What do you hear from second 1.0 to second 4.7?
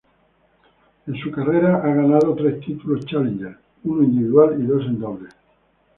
En su carrera ha ganado tres títulos Challenger, uno individual y